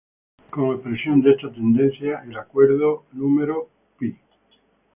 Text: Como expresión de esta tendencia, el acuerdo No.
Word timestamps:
Como 0.49 0.73
expresión 0.73 1.21
de 1.21 1.29
esta 1.29 1.51
tendencia, 1.53 2.23
el 2.25 2.35
acuerdo 2.35 3.05
No. 3.13 3.69